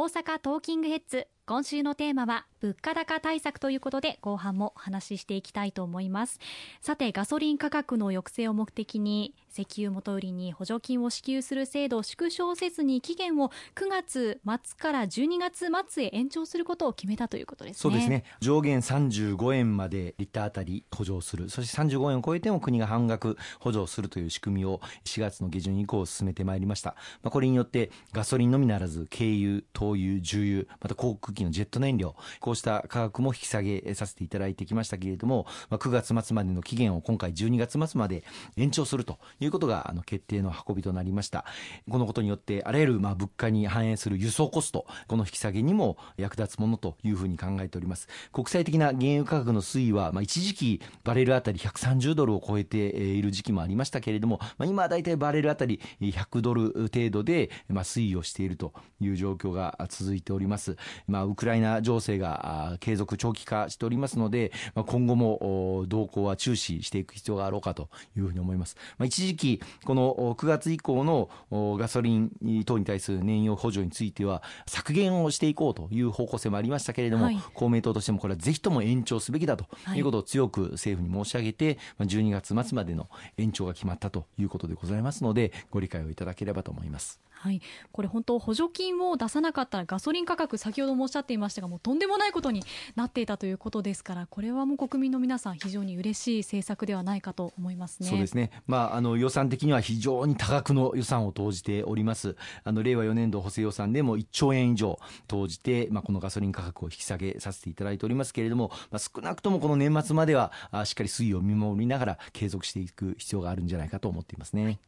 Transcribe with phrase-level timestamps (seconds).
[0.00, 1.28] 大阪トーキングヘッズ。
[1.50, 6.38] 今週のテーマは物価高対策ということで後半もお話ししていきたいと思います。
[6.80, 17.80] さてガソリン価格の抑制を目的に石油元売りに補助金を支給する制度を縮小せずに期限を9月末から12月末へ延長することを決めたということですね。
[17.80, 18.22] そうですね。
[18.38, 21.50] 上限35円までリッターあたり補助する。
[21.50, 26.94] そして35円を超えても国が半額補助するという仕組みを4月の下旬以降進めてまいりました、
[27.24, 38.24] まあ、これによってガソリンのみならず軽油灯油重油また航空機のジェット燃料こうした価格も引き下げさせていただいてきましたけれども、まあ、9月末までの期限を今回12月末まで
[38.56, 41.44] 延長するということがあの決定の運びとなりました。
[41.88, 48.08] このことによってあらゆるまあ物価に反映する輸送コストこの引き下げにも役立つものというふうに考えております。
[48.32, 68.76] 国際的な原油価格の推移は、まあ、一時期バレルあたり130ドルを超えている時期もありましたけれども、まあ、今はだいたいバレルあたり100ドル程度で、まあ、推移をしているという状況が続いております、まあ、ウクライナ情勢が継続長期化しておりますので、まあ、今後も動向は注視していく必要があろうかというふうに思います。
[68.98, 71.30] まあ、一時期この9月以降の
[71.78, 72.30] ガソリン
[72.64, 87.20] 等に対する燃油補助については削減をしていこうという方向性もありましたけれども、はい、公明党としてもこれはぜひとも延長すべきだということを強く政府に申し上げて、12月末までの延長が決まったということでございますのでご理解をいただければと思います。
[87.40, 92.62] はい、これ本当補助金を出さなかったらガソリン価格先ほどもおっしゃっていましたがもうとんでもないことに
[92.96, 98.10] なっていたということですからこれはもう国民の皆さん非常に嬉しい政策ではないかと思いますね。
[98.10, 98.50] そうですね。
[98.66, 102.36] まああの予算的には非常に多額の予算を投じております。
[102.64, 114.64] あの令和4年度補正予算でも1兆円以上投じてまあこのガソリン価格を引き下げさせていただいておりますけれども、まあ少なくともこの年末まではあしっかり推移を見守りながら継続していく必要があるんじゃないかと思っていますね。
[114.64, 114.78] はい、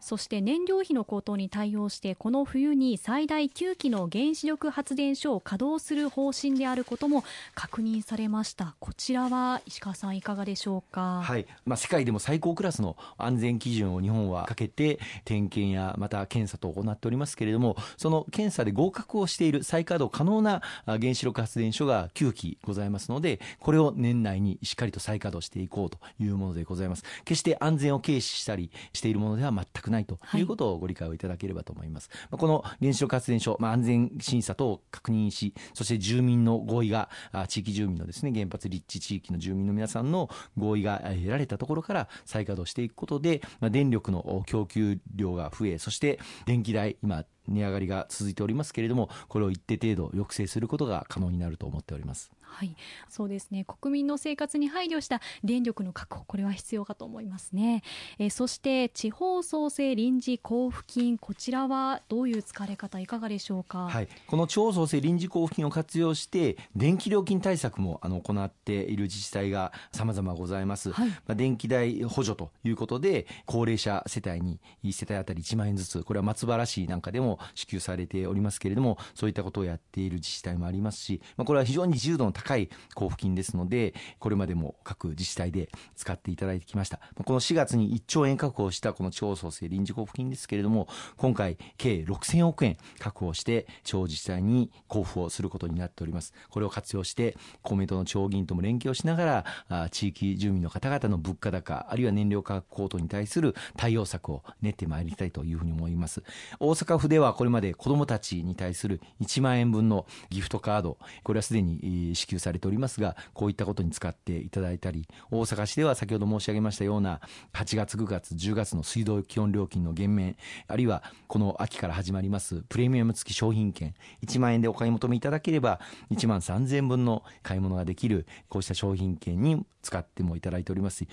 [0.00, 8.74] そして燃料費の高騰に対応してこの冬に最大9基の原子力発電所を稼働する方針であることも確認されました。
[8.80, 11.20] こちらは石川さんいかがでしょうか？
[11.22, 27.04] はい、まあ、世界でも最高クラスの安全基準を日本はかけて点検やまた検査と行っておりますけれどもその検査で合格をしている再稼働可能な原子力発電所が9基ございますのでこれを年内にしっかりと再稼働していこうというものでございます。
[27.26, 31.89] 決して安全を軽視したりしているものでは全くないということをご理解をいただければと思います、はい、
[32.30, 37.08] この原子力発電所、まあ、安全審査等を確認し、そして住民の合意が、
[37.48, 52.30] 地域住民のですね、原発立地地域の住民の皆さんの合意が得られたところから再稼働していくことで、まあ、電力の供給量が増え、そして電気代、今、値上がりが続いておりますけれども、これを一定程度抑制することが可能になると思っております。
[52.50, 52.74] はい、
[53.08, 53.64] そうですね。
[53.64, 57.82] 国民の生活に配慮した電力の確保これは必要かと思いますね、
[58.18, 87.00] えー、そして地方創生臨時交付金こちらはどういう使われ方いかがでしょうか、はい、この地方創生臨時交付金を活用して電気料金対策もあの行っている自治体が様々ございます、はい、まあ、電気代補助ということで高齢者世帯に1世帯当たり1万円ずつこれは松原市なんかでも支給されておりますけれどもそういったことをやっている自治体もありますし、まあ、これは非常に自由度の高い交付金ですので、これまでも各自治体で使っていただいてきました。
[87.24, 96.32] この4月に1兆円確保したこの地方創生臨時交付金ですけれども、今回計6000億円確保して地方自治体に交付をすることになっております。
[96.48, 106.22] これを活用して公明党の地方議員とも連携をしながら、地域住民の方々の物価高、あるいは燃料価格高騰に対する対応策を練ってまいりたいというふうに思います。
[106.58, 117.20] 大阪府ではこれまで子どもたちに対する1万円分のギフトカード、これはすでに支給されておりますが、こういったことに使っていただいたり、大阪市では先ほど申し上げましたような、
[117.52, 120.36] 8月、9月、10月の水道基本料金の減免、
[120.68, 125.80] あるいはこの秋から始まりますプレミアム付き商品券、1万円でお買い求めいただければ、
[126.10, 131.04] 1万3000円分の買い物ができる、こうした商品券に使ってもいただいております、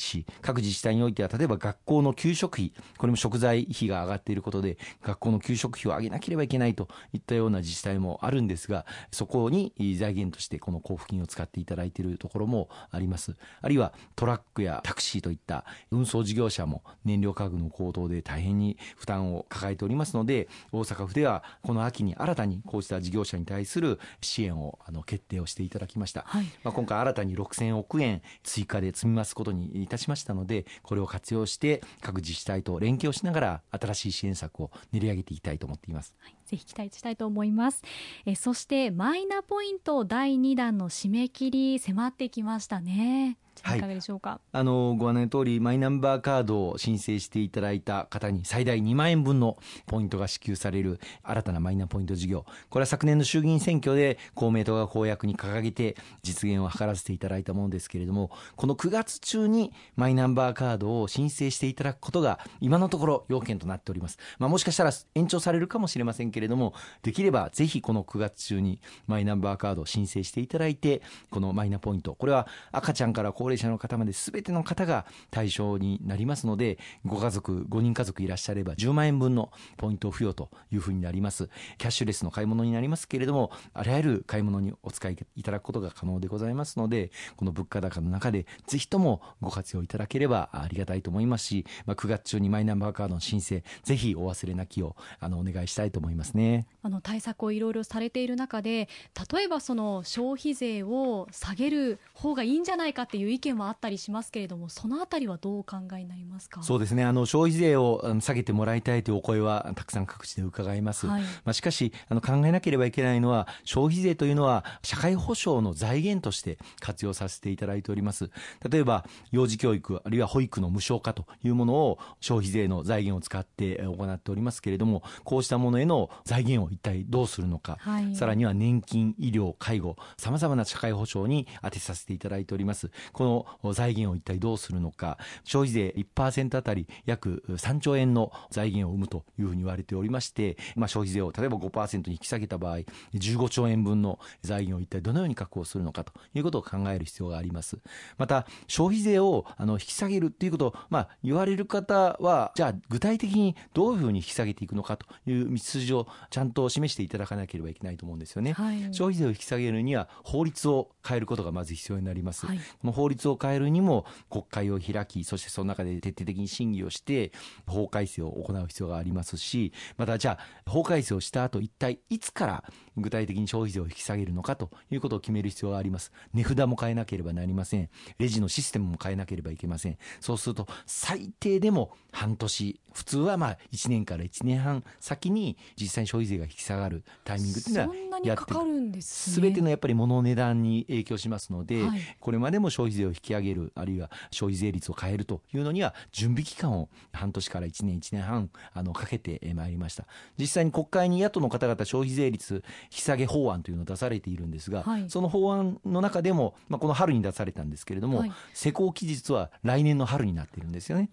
[0.00, 13.36] し、各自治体においては、例えば学校の給食費、これも食材費が上がっていることで、学校の給食費を上げなければいけないといったような自治体もあるんですが、そこに財源としてこの交付金を使っていただいているところもあります。
[13.60, 26.24] あるいはトラックやタクシーといった運送事業者も燃料価格の高騰で大変に負担を抱えておりますので、大阪府ではこの秋に新たにこうした事業者に対する支援をあの決定をしていただきました。
[26.26, 36.14] はい、まあ今回新たに6000億円追加で積み増すことにいたしましたので、これを活用して各自治体と連携をしながら新しい支援策を練り上げていきたいと思っています。
[36.20, 37.82] はい、ぜひ期待したいと思います。
[38.26, 43.38] えそしてマイナポイント第2弾の締め切り迫ってきましたね。
[43.76, 43.80] い。
[43.80, 52.44] かがでしょうか、はい、あのご案内の通りマイナンバーカードを申請していただいた方に最大2万円分のポイントが支給される新たなマイナポイント事業。
[52.70, 81.48] これは昨年の衆議院選挙で公明党が公約に掲げて実現を図らせていただいたものですけれどもこの9月中にマイナンバーカードを申請していただくことが今のところ要件となっております、まあ、もしかしたら延長されるかもしれませんけれどもできればぜひこの9月中にマイナンバーカードを申請していただいてこのマイナポイントこれは赤ちゃんから高齢者の方まで全ての方が対象になりますのでご家族5人家族いらっしゃれば10万円分のポイント付与というふうになります。
[81.78, 96.66] キャッシュレスの買い物になりますけれどもあらゆる買い物にお使いいただくことが可能でございますのでこの物価高の中でぜひともご活用いただければありがたいと思いますし、まあ、9月中にマイナンバーカードの申請ぜひお忘れなきをあのお願いしたいと思いますね。
[96.82, 98.88] あの対策をいろいろされている中で
[99.32, 106.62] 例えばその消費税を下げる方がいいんじゃないかっていう意見はあったりしますけれどもそのあたりはどうお考えになりますか？
[106.62, 107.04] そうですね。
[107.04, 118.30] あの消費税を下げてもらいたいというお声はたくさん各地で伺います、はい、まあ、しかしあの考えなければいけないのは消費税というのは社会保障の財源として活用させていただいております。
[118.68, 132.90] 例えば幼児教育あるいは保育の無償化というものを消費税の財源を使って行っておりますけれどもこうしたものへの財源を一体どうするのか、はい、さらには年金医療介護さまざまな社会保障に充てさせていただいております。
[133.12, 133.27] この
[133.72, 135.18] 財源を一体どうするのか。
[135.44, 142.78] 消費税1%あたり約3兆円の財源を生むというふうに言われておりまして、まあ、消費税を例えば5%に引き下げた場合
[143.14, 147.78] 15兆円分の財源を一体どのように確保するのかということを考える必要があります。
[148.16, 167.32] また消費税をあの引き下げるということを、まあ、言われる方はじゃあ具体的にどういうふうに引き下げていくのかという道筋をちゃんと示していただかなければいけないと思うんですよね、はい、消費税を引き下げるには法律を変えることがまず必要になります、はい、この法律を変えるにも国会を開きそしてその中で徹底的に審議をして
[167.66, 172.64] 法改正を行う必要がありますしまたじゃあ法改正をした後一体いつから
[173.00, 176.12] 具体的に消費税を引き下げるのかということを決める必要があります。
[176.34, 177.88] 値札も変えなければなりません。
[178.18, 179.98] レジのシステムも変えなければいけません。
[180.20, 200.06] そうすると最低でも半年普通はまあ1年から1年半先に実際に消費税が引き下がるタイミングっていうのはやってすべ、ね、てのやっぱり物の値段に影響しますので、はい、これまでも消費税を引き上げるあるいは消費税率を変えるというのには準備期間を半年から1年1年半あのかけてまいりました。
[200.36, 211.10] 実際に国会に野党の方々消費税率引き下げ法案というのを出されているんですが、はい、その法案の中でも、まあ、この春に出されたんですけれども、はい、施行期日は来年の春になっているんですよね。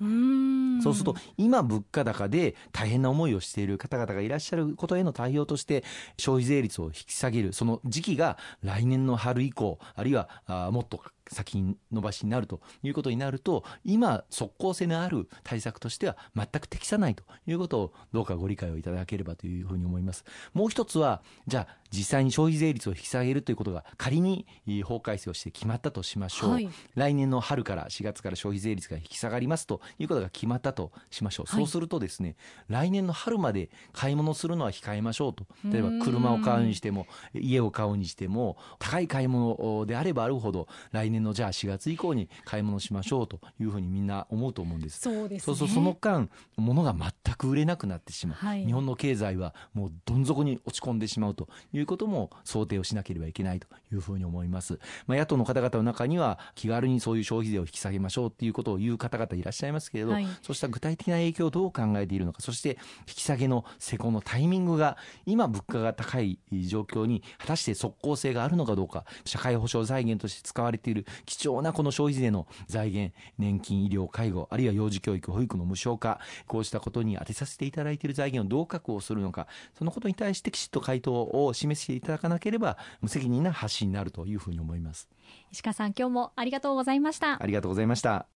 [0.81, 5.83] そうすると今物価高で大変な思いをしている方々がいらっしゃることへの対応として
[6.17, 11.01] 消費税率を引き下げるその時期が来年の春以降あるいはあもっと
[11.31, 20.23] 先延ばしになるということになると今即効性のある対策としては全く適さないということをどうかご理解をいただければというふうに思います。
[20.53, 24.45] もう一つはじゃあ実際に消費税率を引き下げるということが仮に
[24.83, 32.35] 法改正をして決まったとしましょう、はい、来年の春から4月から消費税率が引き下がりますということが決まったとしましょう、はい、そうするとですね
[32.67, 35.45] 来年の春まで買い物するのは控えましょうと。
[35.63, 44.99] 例えば車を買うにしても家を買うにしても高い買い物であればあるほど来年のじゃあ4月以降に買い物しましょうというふうにみんな思うと思うんです。
[44.99, 54.79] そうです、ね、そうその間物が全く売れなくなってしまう、はい、日本の経済はもうどん底に落ち込んでしまうということも想定をしなければいけないというふうに思います。
[55.07, 62.77] まあ、野党の方々の中には気軽にそういう消費税を引き下げましょうっていうことを言う方々いらっしゃいますけれど、はい、そうした具体的な影響をどう考えているのか、そして
[63.07, 85.09] 引き下げの施行のタイミングが今物価が高い状況に果たして即効性があるのかどうか、社会保障財源として使われている貴重なこの消費税の財源、年金、医療、介護、あるいは幼児教育、保育の無償化、こうしたことに当てさせていただいている財源をどう確保するのか、そのことに対してきちっと回答を示していただかなければ無責任な発信になるというふうに思います。
[85.51, 87.41] 石川さん今日もありがとうございました。
[87.41, 88.34] ありがとうございました